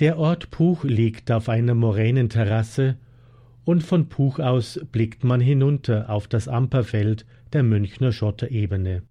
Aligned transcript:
Der 0.00 0.16
Ort 0.16 0.50
Puch 0.50 0.84
liegt 0.84 1.30
auf 1.30 1.50
einer 1.50 1.74
Moränenterrasse 1.74 2.96
und 3.64 3.82
von 3.82 4.08
Puch 4.08 4.38
aus 4.38 4.80
blickt 4.90 5.24
man 5.24 5.42
hinunter 5.42 6.08
auf 6.08 6.26
das 6.26 6.48
Amperfeld 6.48 7.26
der 7.52 7.62
Münchner 7.62 8.10
Schotterebene. 8.10 9.02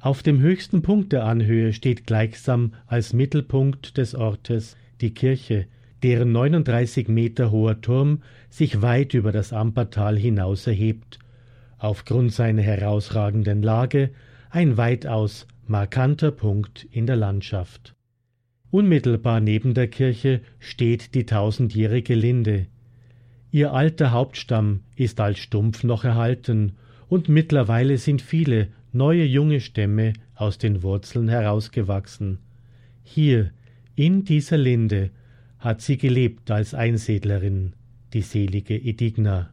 Auf 0.00 0.22
dem 0.22 0.40
höchsten 0.40 0.80
Punkt 0.80 1.12
der 1.12 1.26
Anhöhe 1.26 1.74
steht 1.74 2.06
gleichsam 2.06 2.72
als 2.86 3.12
Mittelpunkt 3.12 3.98
des 3.98 4.14
Ortes 4.14 4.78
die 5.02 5.12
Kirche, 5.12 5.66
deren 6.02 6.32
39 6.32 7.08
Meter 7.08 7.50
hoher 7.50 7.82
Turm 7.82 8.22
sich 8.48 8.80
weit 8.80 9.12
über 9.12 9.32
das 9.32 9.52
Ampertal 9.52 10.16
hinaus 10.16 10.66
erhebt, 10.66 11.18
aufgrund 11.76 12.32
seiner 12.32 12.62
herausragenden 12.62 13.62
Lage 13.62 14.12
ein 14.48 14.78
weitaus 14.78 15.46
markanter 15.66 16.30
Punkt 16.30 16.88
in 16.90 17.06
der 17.06 17.16
Landschaft. 17.16 17.94
Unmittelbar 18.70 19.40
neben 19.40 19.74
der 19.74 19.88
Kirche 19.88 20.40
steht 20.60 21.14
die 21.14 21.26
tausendjährige 21.26 22.14
Linde. 22.14 22.66
Ihr 23.50 23.72
alter 23.72 24.12
Hauptstamm 24.12 24.80
ist 24.94 25.18
als 25.20 25.40
Stumpf 25.40 25.82
noch 25.82 26.04
erhalten, 26.04 26.72
und 27.08 27.28
mittlerweile 27.28 27.98
sind 27.98 28.22
viele 28.22 28.68
neue 28.92 29.24
junge 29.24 29.60
Stämme 29.60 30.12
aus 30.36 30.58
den 30.58 30.84
Wurzeln 30.84 31.28
herausgewachsen. 31.28 32.38
Hier, 33.02 33.50
in 33.96 34.24
dieser 34.24 34.56
Linde, 34.56 35.10
hat 35.58 35.80
sie 35.80 35.98
gelebt 35.98 36.50
als 36.52 36.72
Einsiedlerin, 36.72 37.72
die 38.12 38.22
selige 38.22 38.76
Edigna. 38.76 39.50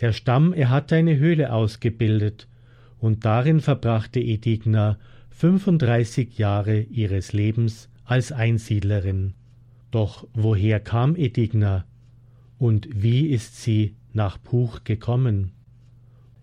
Der 0.00 0.12
Stamm, 0.12 0.54
er 0.54 0.70
hatte 0.70 0.96
eine 0.96 1.18
Höhle 1.18 1.52
ausgebildet, 1.52 2.48
und 2.98 3.26
darin 3.26 3.60
verbrachte 3.60 4.20
Edigna 4.20 4.98
35 5.30 6.38
Jahre 6.38 6.80
ihres 6.80 7.32
Lebens 7.34 7.90
als 8.12 8.30
Einsiedlerin. 8.30 9.32
Doch 9.90 10.26
woher 10.34 10.80
kam 10.80 11.16
Edigna 11.16 11.86
und 12.58 12.86
wie 12.92 13.28
ist 13.28 13.62
sie 13.62 13.96
nach 14.12 14.36
Puch 14.42 14.84
gekommen? 14.84 15.52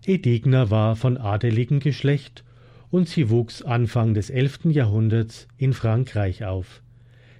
Edigna 0.04 0.70
war 0.70 0.96
von 0.96 1.16
adeligem 1.16 1.78
Geschlecht 1.78 2.42
und 2.90 3.08
sie 3.08 3.30
wuchs 3.30 3.62
Anfang 3.62 4.14
des 4.14 4.30
elften 4.30 4.72
Jahrhunderts 4.72 5.46
in 5.58 5.72
Frankreich 5.72 6.44
auf. 6.44 6.82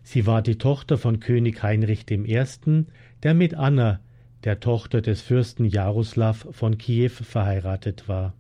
Sie 0.05 0.27
war 0.27 0.43
die 0.43 0.59
Tochter 0.59 0.97
von 0.97 1.19
König 1.19 1.65
Heinrich 1.65 2.09
I., 2.09 2.45
der 3.25 3.35
mit 3.35 3.55
Anna, 3.55 3.99
der 4.45 4.61
Tochter 4.61 5.01
des 5.03 5.23
Fürsten 5.23 5.65
Jaroslav 5.65 6.47
von 6.53 6.79
Kiew, 6.79 7.11
verheiratet 7.11 8.09
war. 8.09 8.35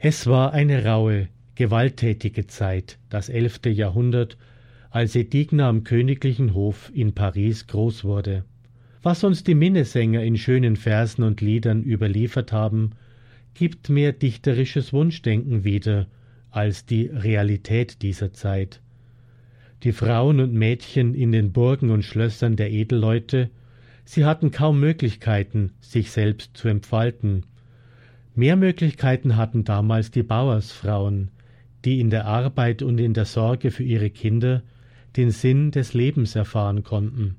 Es 0.00 0.26
war 0.26 0.52
eine 0.52 0.84
raue, 0.84 1.28
gewalttätige 1.54 2.48
Zeit, 2.48 2.98
das 3.08 3.28
elfte 3.28 3.70
Jahrhundert, 3.70 4.36
als 4.92 5.16
Edigna 5.16 5.70
am 5.70 5.84
königlichen 5.84 6.52
Hof 6.52 6.92
in 6.94 7.14
Paris 7.14 7.66
groß 7.66 8.04
wurde. 8.04 8.44
Was 9.02 9.24
uns 9.24 9.42
die 9.42 9.54
Minnesänger 9.54 10.22
in 10.22 10.36
schönen 10.36 10.76
Versen 10.76 11.22
und 11.22 11.40
Liedern 11.40 11.82
überliefert 11.82 12.52
haben, 12.52 12.90
gibt 13.54 13.88
mehr 13.88 14.12
dichterisches 14.12 14.92
Wunschdenken 14.92 15.64
wieder 15.64 16.08
als 16.50 16.84
die 16.84 17.06
Realität 17.06 18.02
dieser 18.02 18.34
Zeit. 18.34 18.82
Die 19.82 19.92
Frauen 19.92 20.40
und 20.40 20.52
Mädchen 20.52 21.14
in 21.14 21.32
den 21.32 21.52
Burgen 21.52 21.88
und 21.88 22.04
Schlössern 22.04 22.56
der 22.56 22.70
Edelleute, 22.70 23.48
sie 24.04 24.26
hatten 24.26 24.50
kaum 24.50 24.78
Möglichkeiten, 24.78 25.72
sich 25.80 26.10
selbst 26.10 26.54
zu 26.54 26.68
entfalten. 26.68 27.46
Mehr 28.34 28.56
Möglichkeiten 28.56 29.38
hatten 29.38 29.64
damals 29.64 30.10
die 30.10 30.22
Bauersfrauen, 30.22 31.30
die 31.86 31.98
in 31.98 32.10
der 32.10 32.26
Arbeit 32.26 32.82
und 32.82 32.98
in 32.98 33.14
der 33.14 33.24
Sorge 33.24 33.70
für 33.70 33.84
ihre 33.84 34.10
Kinder 34.10 34.62
den 35.16 35.30
Sinn 35.30 35.70
des 35.70 35.94
Lebens 35.94 36.34
erfahren 36.36 36.82
konnten. 36.82 37.36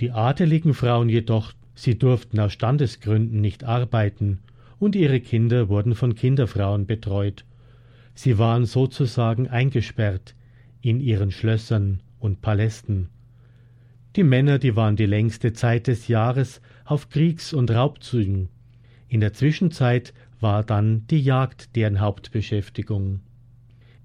Die 0.00 0.10
adeligen 0.10 0.74
Frauen 0.74 1.08
jedoch, 1.08 1.52
sie 1.74 1.98
durften 1.98 2.40
aus 2.40 2.52
Standesgründen 2.52 3.40
nicht 3.40 3.64
arbeiten, 3.64 4.40
und 4.78 4.96
ihre 4.96 5.20
Kinder 5.20 5.68
wurden 5.68 5.94
von 5.94 6.14
Kinderfrauen 6.16 6.86
betreut. 6.86 7.44
Sie 8.14 8.38
waren 8.38 8.64
sozusagen 8.64 9.48
eingesperrt 9.48 10.34
in 10.80 11.00
ihren 11.00 11.30
Schlössern 11.30 12.00
und 12.18 12.42
Palästen. 12.42 13.08
Die 14.16 14.24
Männer, 14.24 14.58
die 14.58 14.76
waren 14.76 14.96
die 14.96 15.06
längste 15.06 15.52
Zeit 15.52 15.86
des 15.86 16.08
Jahres 16.08 16.60
auf 16.84 17.08
Kriegs- 17.08 17.54
und 17.54 17.70
Raubzügen. 17.70 18.48
In 19.08 19.20
der 19.20 19.32
Zwischenzeit 19.32 20.12
war 20.40 20.64
dann 20.64 21.06
die 21.06 21.20
Jagd 21.20 21.76
deren 21.76 22.00
Hauptbeschäftigung. 22.00 23.20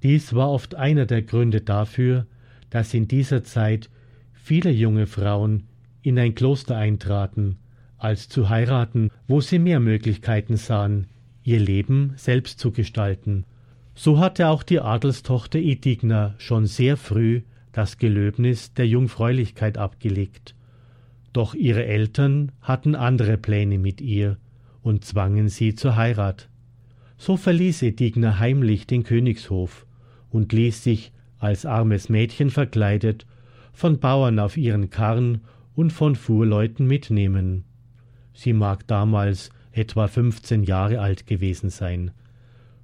Dies 0.04 0.34
war 0.34 0.52
oft 0.52 0.76
einer 0.76 1.06
der 1.06 1.24
Gründe 1.24 1.62
dafür, 1.62 2.28
dass 2.70 2.94
in 2.94 3.08
dieser 3.08 3.44
Zeit 3.44 3.90
viele 4.34 4.72
junge 4.72 5.08
Frauen 5.08 5.64
in 6.02 6.18
ein 6.20 6.36
Kloster 6.36 6.78
eintraten, 6.78 7.58
als 7.98 8.30
zu 8.30 8.50
heiraten, 8.50 9.10
wo 9.28 9.42
sie 9.42 9.60
mehr 9.60 9.80
Möglichkeiten 9.80 10.56
sahen, 10.56 11.08
ihr 11.44 11.60
Leben 11.60 12.14
selbst 12.16 12.60
zu 12.60 12.72
gestalten. 12.72 13.46
So 13.96 14.20
hatte 14.20 14.48
auch 14.48 14.64
die 14.64 14.80
Adelstochter 14.80 15.60
Edigna 15.60 16.36
schon 16.38 16.66
sehr 16.66 16.98
früh 16.98 17.42
das 17.72 17.98
Gelöbnis 17.98 18.74
der 18.74 18.88
Jungfräulichkeit 18.88 19.78
abgelegt. 19.78 20.56
Doch 21.34 21.54
ihre 21.54 21.86
Eltern 21.86 22.52
hatten 22.62 22.96
andere 22.96 23.38
Pläne 23.38 23.78
mit 23.78 24.02
ihr 24.02 24.38
und 24.82 25.06
zwangen 25.06 25.50
sie 25.50 25.76
zur 25.76 25.96
Heirat. 25.96 26.50
So 27.18 27.38
verließ 27.38 27.82
Edigna 27.82 28.40
heimlich 28.40 28.88
den 28.88 29.04
Königshof 29.04 29.86
und 30.30 30.54
ließ 30.54 30.84
sich 30.84 31.12
als 31.40 31.66
armes 31.66 32.10
Mädchen 32.10 32.50
verkleidet, 32.50 33.26
von 33.74 34.00
Bauern 34.00 34.40
auf 34.40 34.58
ihren 34.58 34.90
Karren 34.90 35.42
und 35.76 35.94
von 35.94 36.16
Fuhrleuten 36.16 36.88
mitnehmen. 36.88 37.64
Sie 38.34 38.54
mag 38.54 38.88
damals 38.88 39.52
etwa 39.72 40.08
fünfzehn 40.08 40.64
Jahre 40.64 41.00
alt 41.00 41.28
gewesen 41.28 41.70
sein. 41.70 42.12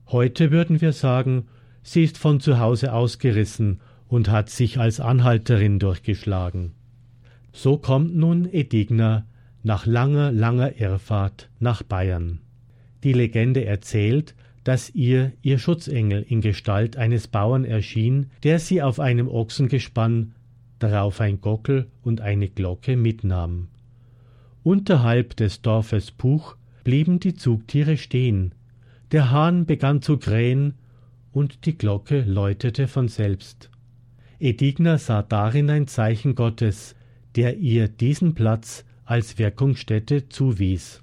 Heute 0.08 0.52
würden 0.52 0.82
wir 0.82 0.94
sagen, 0.94 1.48
sie 1.82 2.04
ist 2.04 2.18
von 2.18 2.40
zu 2.40 2.60
Hause 2.60 2.94
ausgerissen 2.94 3.80
und 4.08 4.30
hat 4.30 4.50
sich 4.50 4.80
als 4.80 5.00
Anhalterin 5.00 5.80
durchgeschlagen. 5.80 6.74
So 7.52 7.78
kommt 7.78 8.16
nun 8.16 8.48
Edigna 8.52 9.26
nach 9.64 9.86
langer, 9.86 10.32
langer 10.32 10.80
Irrfahrt 10.80 11.50
nach 11.60 11.82
Bayern. 11.82 12.42
Die 13.04 13.14
Legende 13.14 13.66
erzählt, 13.66 14.36
dass 14.64 14.90
ihr 14.90 15.34
ihr 15.42 15.60
Schutzengel 15.60 16.26
in 16.28 16.42
Gestalt 16.42 16.98
eines 16.98 17.28
Bauern 17.28 17.66
erschien, 17.66 18.32
der 18.44 18.60
sie 18.60 18.82
auf 18.82 19.00
einem 19.00 19.28
Ochsengespann, 19.28 20.34
darauf 20.80 21.22
ein 21.22 21.42
Gockel 21.42 21.88
und 22.02 22.22
eine 22.22 22.50
Glocke 22.50 22.96
mitnahm. 22.96 23.68
Unterhalb 24.64 25.36
des 25.36 25.62
Dorfes 25.62 26.12
Puch 26.12 26.56
blieben 26.84 27.20
die 27.20 27.36
Zugtiere 27.36 27.98
stehen, 27.98 28.54
der 29.12 29.32
Hahn 29.32 29.66
begann 29.66 30.02
zu 30.02 30.18
krähen, 30.18 30.76
und 31.32 31.66
die 31.66 31.78
Glocke 31.78 32.22
läutete 32.22 32.88
von 32.88 33.08
selbst. 33.08 33.70
Edigna 34.40 34.98
sah 34.98 35.24
darin 35.24 35.70
ein 35.70 35.88
Zeichen 35.88 36.36
Gottes, 36.36 36.96
der 37.36 37.58
ihr 37.58 37.88
diesen 37.88 38.36
Platz 38.36 38.86
als 39.06 39.40
Wirkungsstätte 39.40 40.30
zuwies. 40.30 41.02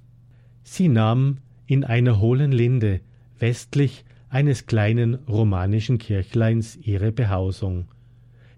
Sie 0.62 0.88
nahm 0.88 1.38
in 1.66 1.84
einer 1.84 2.20
hohlen 2.20 2.52
Linde, 2.52 3.00
westlich 3.40 4.04
eines 4.28 4.66
kleinen 4.66 5.14
romanischen 5.28 5.98
Kirchleins 5.98 6.76
ihre 6.76 7.12
Behausung. 7.12 7.86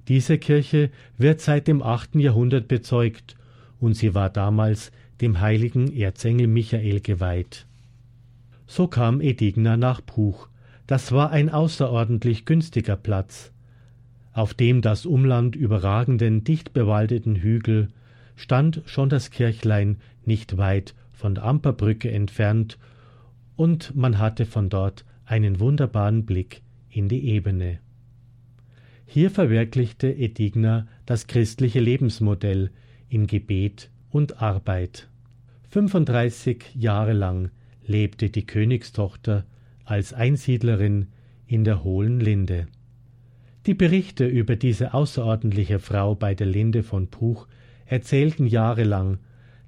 Diese 0.09 0.37
Kirche 0.38 0.91
wird 1.16 1.41
seit 1.41 1.69
dem 1.69 1.82
achten 1.82 2.19
Jahrhundert 2.19 2.69
bezeugt, 2.69 3.37
und 3.81 3.94
sie 3.94 4.15
war 4.15 4.31
damals 4.31 4.92
dem 5.21 5.41
heiligen 5.41 5.97
Erzengel 5.97 6.47
Michael 6.47 7.00
geweiht. 7.00 7.66
So 8.66 8.87
kam 8.87 9.21
Edigna 9.21 9.76
nach 9.76 10.04
Puch. 10.04 10.48
Das 10.87 11.12
war 11.12 11.31
ein 11.31 11.48
außerordentlich 11.48 12.44
günstiger 12.44 12.97
Platz. 12.97 13.53
Auf 14.32 14.54
dem 14.54 14.82
das 14.82 15.06
Umland 15.06 15.56
überragenden, 15.56 16.44
dicht 16.44 16.72
bewaldeten 16.72 17.37
Hügel 17.37 17.89
stand 18.34 18.83
schon 18.86 19.09
das 19.09 19.30
Kirchlein 19.30 19.98
nicht 20.24 20.56
weit 20.56 20.95
von 21.12 21.34
der 21.34 21.45
Amperbrücke 21.45 22.10
entfernt 22.10 22.78
und 23.57 23.95
man 23.95 24.19
hatte 24.19 24.47
von 24.47 24.69
dort 24.69 25.04
einen 25.25 25.60
wunderbaren 25.60 26.25
Blick 26.25 26.63
in 26.91 27.09
die 27.09 27.28
Ebene. 27.28 27.78
Hier 29.07 29.31
verwirklichte 29.31 30.09
Edigna 30.10 30.87
das 31.07 31.27
christliche 31.27 31.81
Lebensmodell 31.81 32.71
in 33.09 33.27
Gebet 33.27 33.91
und 34.10 34.41
Arbeit. 34.41 35.09
35 35.69 36.75
Jahre 36.75 37.13
lang 37.13 37.51
lebte 37.87 38.31
die 38.31 38.47
Königstochter 38.47 39.45
als 39.84 40.13
Einsiedlerin 40.13 41.09
in 41.47 41.65
der 41.65 41.84
Hohlen 41.84 42.21
Linde. 42.21 42.66
Die 43.66 43.75
Berichte 43.75 44.27
über 44.27 44.57
diese 44.57 44.95
außerordentliche 44.95 45.78
Frau 45.78 46.15
bei 46.15 46.34
der 46.34 46.47
Linde 46.47 46.83
von 46.83 47.09
Puch 47.09 47.47
erzählten 47.87 48.47
jahrelang, 48.47 49.19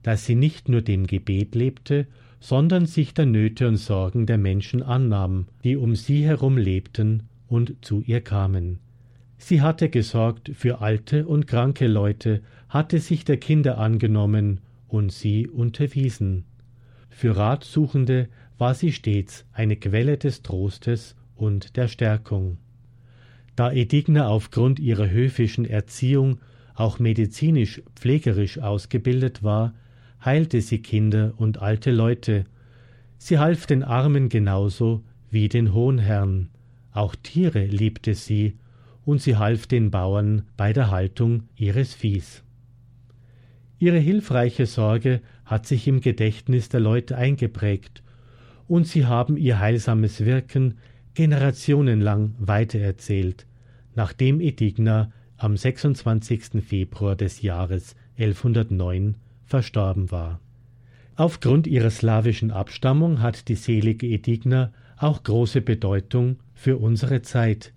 dass 0.03 0.25
sie 0.27 0.35
nicht 0.35 0.69
nur 0.69 0.83
dem 0.83 1.07
Gebet 1.07 1.55
lebte, 1.55 2.07
sondern 2.44 2.85
sich 2.85 3.14
der 3.14 3.25
Nöte 3.25 3.67
und 3.67 3.79
Sorgen 3.79 4.26
der 4.26 4.37
Menschen 4.37 4.82
annahm, 4.82 5.46
die 5.64 5.79
um 5.79 5.96
sie 5.96 6.26
herum 6.26 6.58
lebten 6.58 7.23
und 7.49 7.82
zu 7.82 8.02
ihr 8.02 8.20
kamen. 8.20 8.81
Sie 9.38 9.62
hatte 9.62 9.88
gesorgt 9.88 10.50
für 10.52 10.82
alte 10.82 11.26
und 11.26 11.46
kranke 11.46 11.87
Leute, 11.87 12.43
hatte 12.69 12.99
sich 12.99 13.25
der 13.25 13.38
Kinder 13.38 13.79
angenommen 13.79 14.61
und 14.88 15.11
sie 15.11 15.49
unterwiesen. 15.49 16.44
Für 17.08 17.35
Ratsuchende 17.35 18.29
war 18.58 18.75
sie 18.75 18.93
stets 18.93 19.47
eine 19.55 19.76
Quelle 19.76 20.19
des 20.19 20.43
Trostes 20.43 21.17
und 21.37 21.79
der 21.79 21.88
Stärkung. 21.88 22.58
Da 23.56 23.73
Edigna 23.73 24.29
aufgrund 24.29 24.81
ihrer 24.81 25.08
höfischen 25.08 25.64
Erziehung 25.64 26.40
auch 26.75 26.99
medizinisch 26.99 27.81
pflegerisch 27.97 28.58
ausgebildet 28.58 29.43
war, 29.43 29.73
heilte 30.25 30.61
sie 30.61 30.81
Kinder 30.81 31.35
und 31.37 31.61
alte 31.61 31.91
Leute. 31.91 32.44
Sie 33.19 33.38
half 33.38 33.67
den 33.67 33.82
Armen 33.82 34.29
genauso 34.29 35.03
wie 35.31 35.49
den 35.49 35.75
hohen 35.75 35.99
Herren. 35.99 36.50
Auch 36.93 37.15
Tiere 37.17 37.67
liebte 37.67 38.15
sie, 38.15 38.56
und 39.05 39.21
sie 39.21 39.37
half 39.37 39.67
den 39.67 39.91
Bauern 39.91 40.43
bei 40.56 40.73
der 40.73 40.91
Haltung 40.91 41.43
ihres 41.56 41.93
Viehs. 41.93 42.43
Ihre 43.79 43.99
hilfreiche 43.99 44.65
Sorge 44.65 45.21
hat 45.44 45.67
sich 45.67 45.87
im 45.87 46.00
Gedächtnis 46.00 46.71
der 46.71 46.81
Leute 46.81 47.17
eingeprägt, 47.17 48.03
und 48.67 48.87
sie 48.87 49.05
haben 49.05 49.37
ihr 49.37 49.59
heilsames 49.59 50.25
Wirken 50.25 50.79
generationenlang 51.12 52.35
weitererzählt, 52.38 53.47
nachdem 53.94 54.41
Edigna 54.41 55.12
am 55.37 55.56
26. 55.56 56.65
Februar 56.67 57.15
des 57.15 57.43
Jahres 57.43 57.94
1109 58.17 59.17
verstorben 59.46 60.11
war. 60.11 60.41
Aufgrund 61.17 61.67
ihrer 61.67 61.91
slawischen 61.91 62.50
Abstammung 62.50 63.20
hat 63.23 63.49
die 63.49 63.55
selige 63.55 64.06
Edigna 64.06 64.73
auch 64.96 65.23
große 65.23 65.61
Bedeutung 65.61 66.37
für 66.55 66.76
unsere 66.79 67.23
Zeit. 67.23 67.73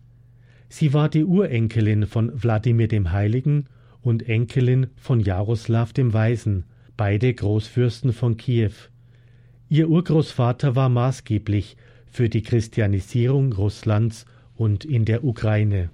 Sie 0.70 0.94
war 0.94 1.10
die 1.10 1.24
Urenkelin 1.24 2.08
von 2.08 2.32
Wladimir 2.42 2.88
dem 2.88 3.12
Heiligen 3.12 3.66
und 4.02 4.28
Enkelin 4.28 4.88
von 4.96 5.20
Jaroslav 5.20 5.94
dem 5.94 6.14
Weisen, 6.14 6.64
beide 6.96 7.34
Großfürsten 7.34 8.12
von 8.12 8.38
Kiew. 8.38 8.72
Ihr 9.70 9.90
Urgroßvater 9.90 10.76
war 10.76 10.90
maßgeblich 10.90 11.78
für 12.10 12.30
die 12.30 12.42
Christianisierung 12.42 13.54
Russlands 13.54 14.26
und 14.56 14.86
in 14.86 15.06
der 15.06 15.24
Ukraine. 15.24 15.90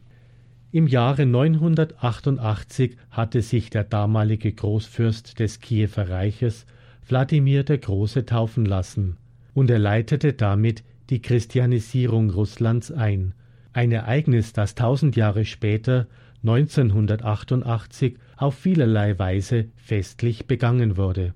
Im 0.74 0.88
Jahre 0.88 1.28
988 1.28 2.98
hatte 3.12 3.44
sich 3.44 3.70
der 3.70 3.84
damalige 3.84 4.52
Großfürst 4.52 5.40
des 5.40 5.60
Kiewer 5.60 6.10
Reiches, 6.10 6.66
Wladimir 7.08 7.64
der 7.64 7.78
Große, 7.78 8.26
taufen 8.26 8.66
lassen, 8.66 9.18
und 9.54 9.70
er 9.70 9.78
leitete 9.78 10.34
damit 10.34 10.84
die 11.12 11.22
Christianisierung 11.22 12.32
Russlands 12.32 12.92
ein, 12.92 13.36
ein 13.72 13.92
Ereignis, 13.92 14.52
das 14.52 14.74
tausend 14.74 15.16
Jahre 15.16 15.46
später, 15.46 16.08
1988, 16.42 18.18
auf 18.38 18.56
vielerlei 18.56 19.20
Weise 19.20 19.66
festlich 19.76 20.48
begangen 20.48 20.98
wurde. 20.98 21.36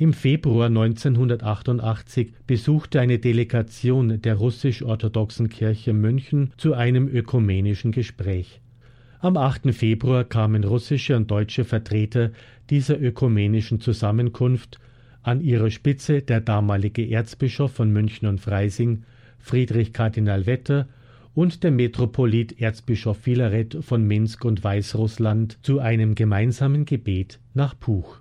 Im 0.00 0.12
Februar 0.12 0.66
1988 0.66 2.32
besuchte 2.46 3.00
eine 3.00 3.18
Delegation 3.18 4.22
der 4.22 4.36
russisch-orthodoxen 4.36 5.48
Kirche 5.48 5.92
München 5.92 6.52
zu 6.56 6.74
einem 6.74 7.08
ökumenischen 7.08 7.90
Gespräch. 7.90 8.60
Am 9.18 9.36
8. 9.36 9.74
Februar 9.74 10.22
kamen 10.22 10.62
russische 10.62 11.16
und 11.16 11.32
deutsche 11.32 11.64
Vertreter 11.64 12.30
dieser 12.70 13.00
ökumenischen 13.00 13.80
Zusammenkunft, 13.80 14.78
an 15.24 15.40
ihrer 15.40 15.72
Spitze 15.72 16.22
der 16.22 16.42
damalige 16.42 17.10
Erzbischof 17.10 17.72
von 17.72 17.92
München 17.92 18.28
und 18.28 18.40
Freising, 18.40 19.02
Friedrich 19.40 19.92
Kardinal 19.92 20.46
Wetter, 20.46 20.86
und 21.34 21.64
der 21.64 21.72
Metropolit 21.72 22.60
Erzbischof 22.60 23.18
Filaret 23.18 23.76
von 23.80 24.06
Minsk 24.06 24.44
und 24.44 24.62
Weißrussland 24.62 25.58
zu 25.62 25.80
einem 25.80 26.14
gemeinsamen 26.14 26.84
Gebet 26.84 27.40
nach 27.52 27.76
Puch. 27.76 28.20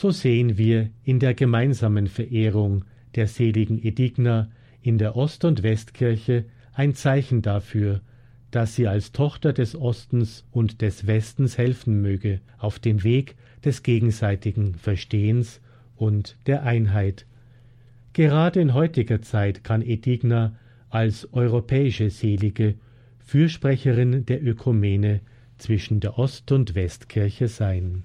So 0.00 0.12
sehen 0.12 0.56
wir 0.58 0.90
in 1.02 1.18
der 1.18 1.34
gemeinsamen 1.34 2.06
Verehrung 2.06 2.84
der 3.16 3.26
seligen 3.26 3.84
Edigna 3.84 4.48
in 4.80 4.96
der 4.96 5.16
Ost- 5.16 5.44
und 5.44 5.64
Westkirche 5.64 6.44
ein 6.72 6.94
Zeichen 6.94 7.42
dafür, 7.42 8.00
dass 8.52 8.76
sie 8.76 8.86
als 8.86 9.10
Tochter 9.10 9.52
des 9.52 9.74
Ostens 9.74 10.46
und 10.52 10.82
des 10.82 11.08
Westens 11.08 11.58
helfen 11.58 12.00
möge 12.00 12.40
auf 12.58 12.78
dem 12.78 13.02
Weg 13.02 13.34
des 13.64 13.82
gegenseitigen 13.82 14.76
Verstehens 14.76 15.60
und 15.96 16.36
der 16.46 16.62
Einheit. 16.62 17.26
Gerade 18.12 18.60
in 18.60 18.74
heutiger 18.74 19.20
Zeit 19.20 19.64
kann 19.64 19.82
Edigna 19.82 20.54
als 20.90 21.32
europäische 21.32 22.10
Selige 22.10 22.76
Fürsprecherin 23.18 24.24
der 24.26 24.46
Ökumene 24.46 25.22
zwischen 25.56 25.98
der 25.98 26.20
Ost- 26.20 26.52
und 26.52 26.76
Westkirche 26.76 27.48
sein. 27.48 28.04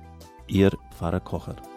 Ihr 0.47 0.71
Pfarrer 0.91 1.19
Kocher. 1.19 1.70